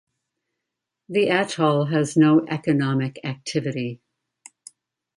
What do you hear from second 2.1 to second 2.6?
no